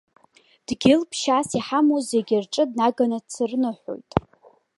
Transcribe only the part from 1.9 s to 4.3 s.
зегьы рҿы днаганы дсырныҳәоит.